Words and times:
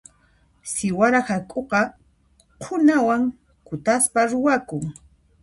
Siwara 0.71 1.19
hak'uqa 1.27 1.81
qhunawan 2.65 3.23
kutaspa 3.67 4.21
ruwakun. 4.35 4.83